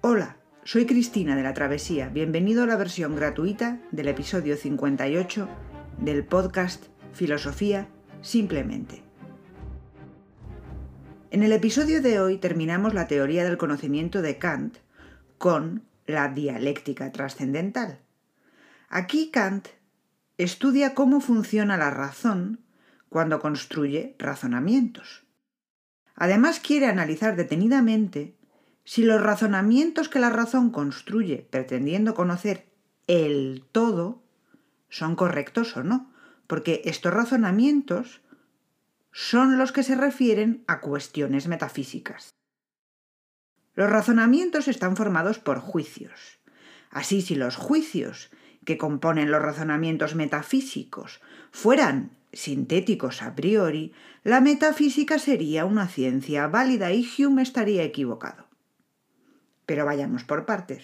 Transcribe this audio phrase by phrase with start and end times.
[0.00, 2.08] Hola, soy Cristina de la Travesía.
[2.08, 5.48] Bienvenido a la versión gratuita del episodio 58
[5.98, 7.88] del podcast Filosofía
[8.22, 9.02] Simplemente.
[11.32, 14.76] En el episodio de hoy terminamos la teoría del conocimiento de Kant
[15.36, 17.98] con la dialéctica trascendental.
[18.88, 19.66] Aquí Kant
[20.36, 22.60] estudia cómo funciona la razón
[23.08, 25.26] cuando construye razonamientos.
[26.14, 28.37] Además quiere analizar detenidamente
[28.88, 32.64] si los razonamientos que la razón construye pretendiendo conocer
[33.06, 34.22] el todo
[34.88, 36.10] son correctos o no,
[36.46, 38.22] porque estos razonamientos
[39.12, 42.30] son los que se refieren a cuestiones metafísicas.
[43.74, 46.38] Los razonamientos están formados por juicios.
[46.88, 48.30] Así, si los juicios
[48.64, 51.20] que componen los razonamientos metafísicos
[51.50, 53.92] fueran sintéticos a priori,
[54.24, 58.47] la metafísica sería una ciencia válida y Hume estaría equivocado.
[59.68, 60.82] Pero vayamos por partes.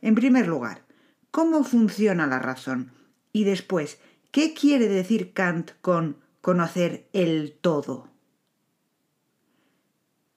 [0.00, 0.86] En primer lugar,
[1.30, 2.90] ¿cómo funciona la razón?
[3.34, 3.98] Y después,
[4.30, 8.08] ¿qué quiere decir Kant con conocer el todo?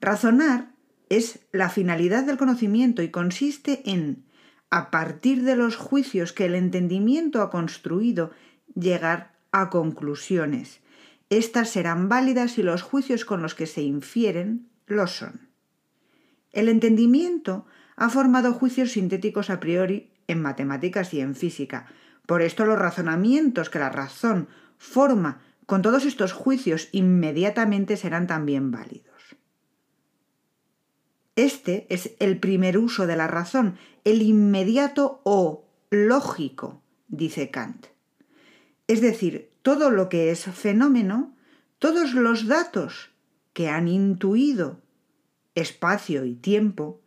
[0.02, 0.74] Razonar
[1.08, 4.26] es la finalidad del conocimiento y consiste en,
[4.70, 8.32] a partir de los juicios que el entendimiento ha construido,
[8.76, 10.82] llegar a conclusiones.
[11.30, 15.47] Estas serán válidas si los juicios con los que se infieren lo son.
[16.52, 21.88] El entendimiento ha formado juicios sintéticos a priori en matemáticas y en física.
[22.26, 28.72] Por esto los razonamientos que la razón forma con todos estos juicios inmediatamente serán también
[28.72, 29.08] válidos.
[31.36, 37.88] Este es el primer uso de la razón, el inmediato o lógico, dice Kant.
[38.88, 41.36] Es decir, todo lo que es fenómeno,
[41.78, 43.12] todos los datos
[43.54, 44.82] que han intuido
[45.58, 47.02] espacio y tiempo,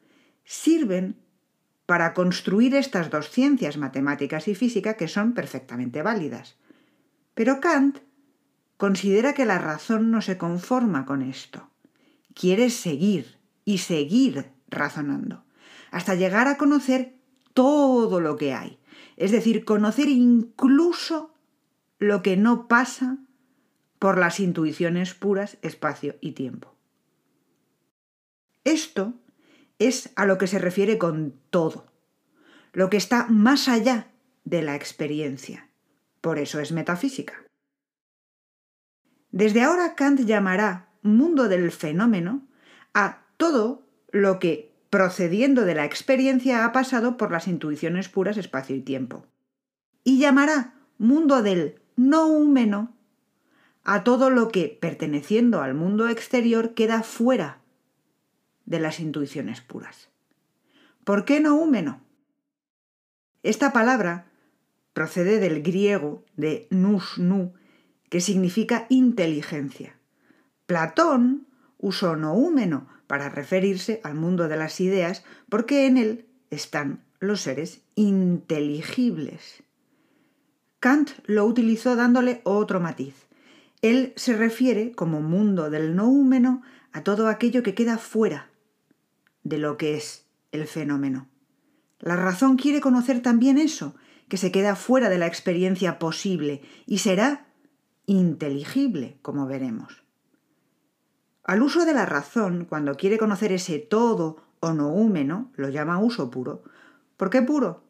[0.44, 1.16] sirven
[1.86, 6.56] para construir estas dos ciencias, matemáticas y física, que son perfectamente válidas.
[7.34, 7.98] Pero Kant
[8.76, 11.68] considera que la razón no se conforma con esto.
[12.34, 15.44] Quiere seguir y seguir razonando,
[15.90, 17.14] hasta llegar a conocer
[17.54, 18.78] todo lo que hay,
[19.16, 21.34] es decir, conocer incluso
[21.98, 23.18] lo que no pasa
[23.98, 26.74] por las intuiciones puras espacio y tiempo.
[28.70, 29.14] Esto
[29.80, 31.86] es a lo que se refiere con todo,
[32.72, 34.12] lo que está más allá
[34.44, 35.68] de la experiencia.
[36.20, 37.34] Por eso es metafísica.
[39.32, 42.46] Desde ahora Kant llamará mundo del fenómeno
[42.94, 48.76] a todo lo que, procediendo de la experiencia, ha pasado por las intuiciones puras espacio
[48.76, 49.26] y tiempo.
[50.04, 52.96] Y llamará mundo del no húmeno
[53.82, 57.59] a todo lo que, perteneciendo al mundo exterior, queda fuera
[58.70, 60.08] de las intuiciones puras.
[61.02, 62.00] ¿Por qué no húmeno?
[63.42, 64.30] Esta palabra
[64.92, 67.52] procede del griego de nous nu,
[68.08, 69.96] que significa inteligencia.
[70.66, 71.48] Platón
[71.78, 77.82] usó noúmeno para referirse al mundo de las ideas porque en él están los seres
[77.96, 79.64] inteligibles.
[80.78, 83.26] Kant lo utilizó dándole otro matiz.
[83.82, 88.49] Él se refiere como mundo del noúmeno a todo aquello que queda fuera
[89.42, 91.28] de lo que es el fenómeno.
[91.98, 93.94] La razón quiere conocer también eso,
[94.28, 97.46] que se queda fuera de la experiencia posible y será
[98.06, 100.02] inteligible, como veremos.
[101.44, 106.30] Al uso de la razón, cuando quiere conocer ese todo o noúmeno, lo llama uso
[106.30, 106.62] puro.
[107.16, 107.82] ¿Por qué puro?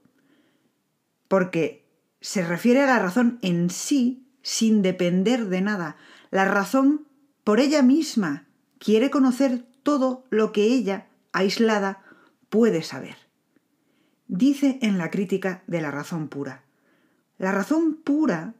[1.28, 1.86] Porque
[2.20, 5.96] se refiere a la razón en sí sin depender de nada.
[6.30, 7.06] La razón
[7.44, 8.46] por ella misma
[8.78, 12.02] quiere conocer todo lo que ella aislada,
[12.48, 13.16] puede saber.
[14.28, 16.64] Dice en la crítica de la razón pura.
[17.38, 18.54] La razón pura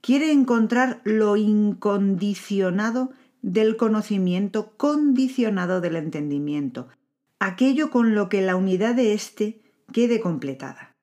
[0.00, 3.10] quiere encontrar lo incondicionado
[3.42, 6.88] del conocimiento condicionado del entendimiento,
[7.38, 9.60] aquello con lo que la unidad de éste
[9.92, 10.96] quede completada.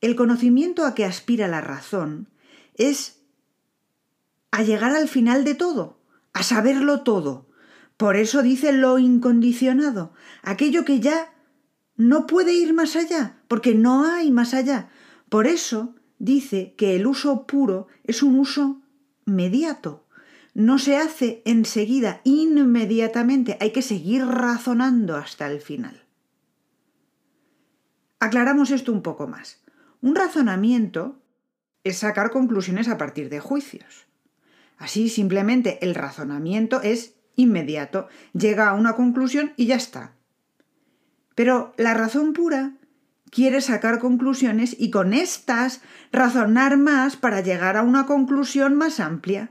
[0.00, 2.28] El conocimiento a que aspira la razón
[2.74, 3.22] es
[4.50, 5.98] a llegar al final de todo,
[6.32, 7.46] a saberlo todo,
[7.96, 10.12] por eso dice lo incondicionado,
[10.42, 11.32] aquello que ya
[11.96, 14.90] no puede ir más allá, porque no hay más allá.
[15.28, 18.82] Por eso dice que el uso puro es un uso
[19.24, 20.06] mediato.
[20.52, 26.02] No se hace enseguida, inmediatamente, hay que seguir razonando hasta el final.
[28.20, 29.62] Aclaramos esto un poco más.
[30.00, 31.20] Un razonamiento
[31.84, 34.06] es sacar conclusiones a partir de juicios.
[34.78, 40.12] Así simplemente el razonamiento es inmediato, llega a una conclusión y ya está.
[41.34, 42.72] Pero la razón pura
[43.30, 49.50] quiere sacar conclusiones y con estas razonar más para llegar a una conclusión más amplia,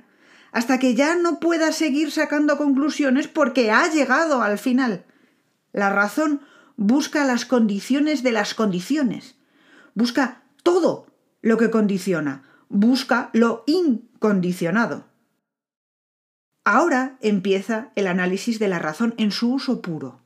[0.51, 5.05] hasta que ya no pueda seguir sacando conclusiones porque ha llegado al final.
[5.73, 6.41] La razón
[6.77, 9.35] busca las condiciones de las condiciones,
[9.93, 11.07] busca todo
[11.41, 15.05] lo que condiciona, busca lo incondicionado.
[16.65, 20.19] Ahora empieza el análisis de la razón en su uso puro.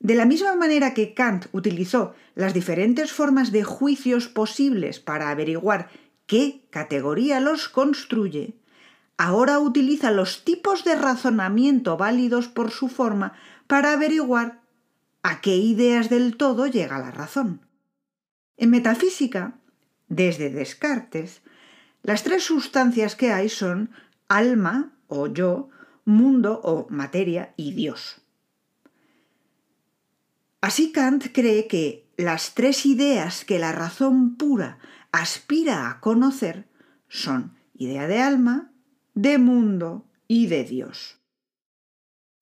[0.00, 5.90] De la misma manera que Kant utilizó las diferentes formas de juicios posibles para averiguar
[6.26, 8.58] qué categoría los construye,
[9.16, 13.32] ahora utiliza los tipos de razonamiento válidos por su forma
[13.68, 14.60] para averiguar
[15.22, 17.60] a qué ideas del todo llega la razón.
[18.56, 19.54] En metafísica,
[20.08, 21.42] desde Descartes,
[22.02, 23.90] las tres sustancias que hay son
[24.28, 25.68] alma o yo,
[26.04, 28.20] mundo o materia y Dios.
[30.60, 34.78] Así Kant cree que las tres ideas que la razón pura
[35.12, 36.66] aspira a conocer
[37.08, 38.72] son idea de alma,
[39.14, 41.18] de mundo y de Dios.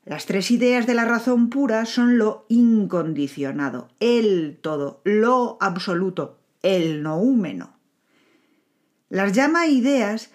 [0.05, 7.03] Las tres ideas de la razón pura son lo incondicionado, el todo, lo absoluto, el
[7.03, 7.79] noúmeno.
[9.09, 10.31] Las llama ideas,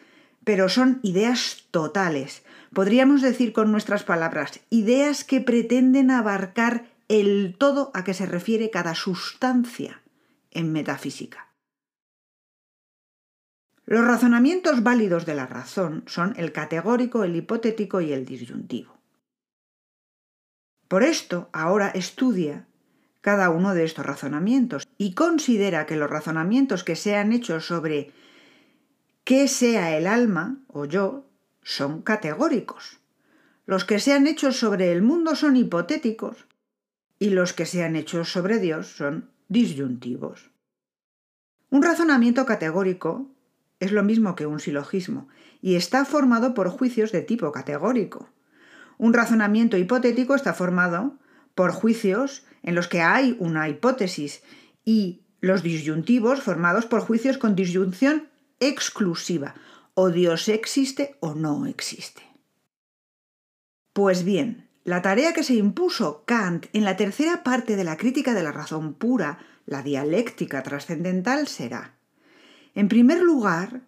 [0.50, 2.42] pero son ideas totales.
[2.74, 8.72] Podríamos decir con nuestras palabras, ideas que pretenden abarcar el todo a que se refiere
[8.72, 10.02] cada sustancia
[10.50, 11.54] en metafísica.
[13.86, 18.98] Los razonamientos válidos de la razón son el categórico, el hipotético y el disyuntivo.
[20.88, 22.66] Por esto, ahora estudia
[23.22, 28.14] cada uno de estos razonamientos y considera que los razonamientos que sean hechos sobre
[29.30, 31.30] qué sea el alma o yo
[31.62, 32.98] son categóricos.
[33.68, 36.48] Los que sean hechos sobre el mundo son hipotéticos
[37.20, 40.50] y los que sean hechos sobre Dios son disyuntivos.
[41.70, 43.30] Un razonamiento categórico
[43.80, 45.28] es lo mismo que un silogismo
[45.62, 48.32] y está formado por juicios de tipo categórico.
[48.98, 51.20] Un razonamiento hipotético está formado
[51.54, 54.42] por juicios en los que hay una hipótesis
[54.86, 58.29] y los disyuntivos formados por juicios con disyunción
[58.60, 59.56] exclusiva,
[59.94, 62.24] o Dios existe o no existe.
[63.94, 68.34] Pues bien, la tarea que se impuso Kant en la tercera parte de la crítica
[68.34, 71.96] de la razón pura, la dialéctica trascendental, será,
[72.76, 73.82] en primer lugar,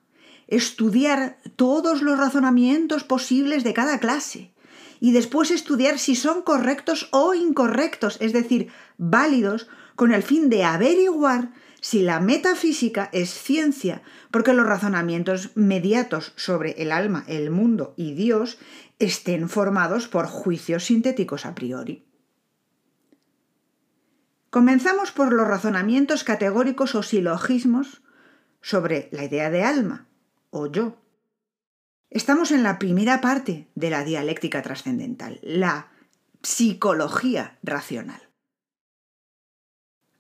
[0.48, 4.52] estudiar todos los razonamientos posibles de cada clase
[5.00, 10.64] y después estudiar si son correctos o incorrectos, es decir, válidos, con el fin de
[10.64, 11.52] averiguar
[11.82, 18.14] si la metafísica es ciencia, porque los razonamientos mediatos sobre el alma, el mundo y
[18.14, 18.60] Dios
[19.00, 22.06] estén formados por juicios sintéticos a priori.
[24.52, 28.04] Comenzamos por los razonamientos categóricos o silogismos
[28.62, 30.08] sobre la idea de alma
[30.52, 31.02] o yo.
[32.12, 35.88] Estamos en la primera parte de la dialéctica trascendental, la
[36.44, 38.31] psicología racional.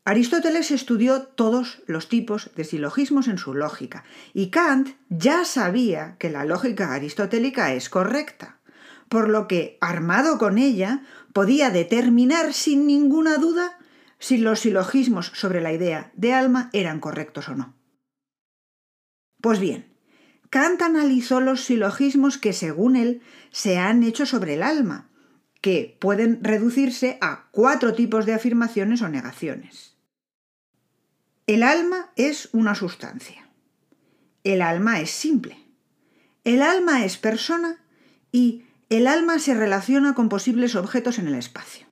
[0.03, 4.03] Aristóteles estudió todos los tipos de silogismos en su lógica
[4.33, 8.59] y Kant ya sabía que la lógica aristotélica es correcta,
[9.09, 11.03] por lo que, armado con ella,
[11.33, 13.77] podía determinar sin ninguna duda
[14.17, 17.75] si los silogismos sobre la idea de alma eran correctos o no.
[19.39, 19.93] Pues bien,
[20.49, 25.09] Kant analizó los silogismos que, según él, se han hecho sobre el alma,
[25.61, 29.90] que pueden reducirse a cuatro tipos de afirmaciones o negaciones.
[31.51, 33.45] El alma es una sustancia.
[34.45, 35.57] El alma es simple.
[36.45, 37.83] El alma es persona
[38.31, 41.87] y el alma se relaciona con posibles objetos en el espacio.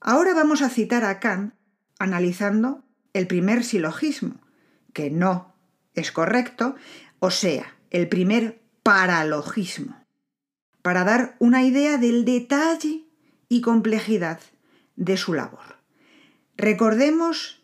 [0.00, 1.54] Ahora vamos a citar a Kant
[2.00, 4.40] analizando el primer silogismo,
[4.92, 5.54] que no
[5.94, 6.74] es correcto,
[7.20, 10.04] o sea, el primer paralogismo,
[10.82, 13.04] para dar una idea del detalle
[13.48, 14.40] y complejidad
[14.96, 15.78] de su labor.
[16.56, 17.59] Recordemos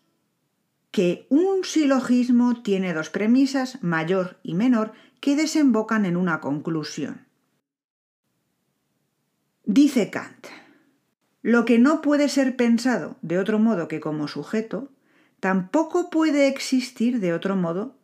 [0.96, 7.26] que un silogismo tiene dos premisas, mayor y menor, que desembocan en una conclusión.
[9.66, 10.46] Dice Kant,
[11.42, 14.90] lo que no puede ser pensado de otro modo que como sujeto,
[15.38, 17.98] tampoco puede existir de otro modo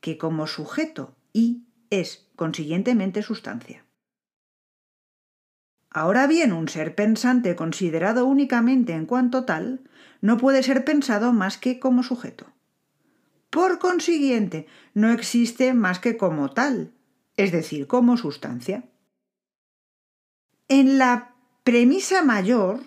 [0.00, 3.84] que como sujeto y es, consiguientemente, sustancia.
[5.90, 9.80] Ahora bien, un ser pensante considerado únicamente en cuanto tal
[10.20, 12.46] no puede ser pensado más que como sujeto.
[13.50, 16.92] Por consiguiente, no existe más que como tal,
[17.36, 18.84] es decir, como sustancia.
[20.68, 22.80] En la premisa mayor,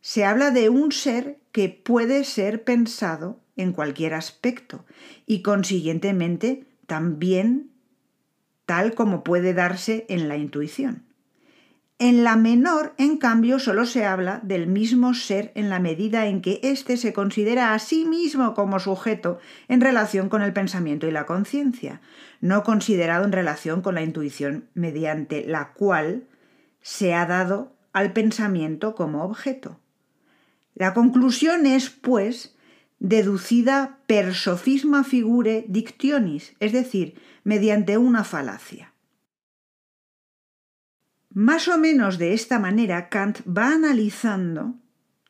[0.00, 4.84] se habla de un ser que puede ser pensado en cualquier aspecto
[5.26, 7.72] y consiguientemente también
[8.64, 11.07] tal como puede darse en la intuición.
[12.00, 16.42] En la menor, en cambio, solo se habla del mismo ser en la medida en
[16.42, 21.10] que éste se considera a sí mismo como sujeto en relación con el pensamiento y
[21.10, 22.00] la conciencia,
[22.40, 26.28] no considerado en relación con la intuición mediante la cual
[26.82, 29.80] se ha dado al pensamiento como objeto.
[30.76, 32.56] La conclusión es, pues,
[33.00, 38.92] deducida per sofisma figure dictionis, es decir, mediante una falacia.
[41.38, 44.74] Más o menos de esta manera, Kant va analizando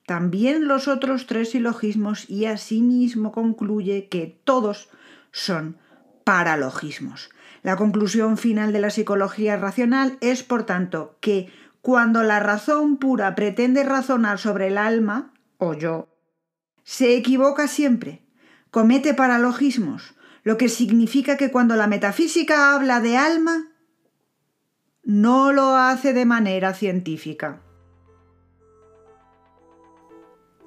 [0.06, 4.88] también los otros tres silogismos y asimismo concluye que todos
[5.32, 5.76] son
[6.24, 7.28] paralogismos.
[7.62, 13.34] La conclusión final de la psicología racional es, por tanto, que cuando la razón pura
[13.34, 16.08] pretende razonar sobre el alma, o yo,
[16.84, 18.22] se equivoca siempre,
[18.70, 23.66] comete paralogismos, lo que significa que cuando la metafísica habla de alma,
[25.08, 27.62] no lo hace de manera científica.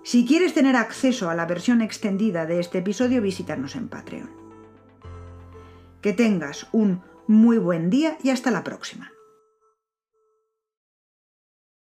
[0.04, 4.32] Si quieres tener acceso a la versión extendida de este episodio, visítanos en Patreon.
[6.02, 9.12] Que tengas un muy buen día y hasta la próxima.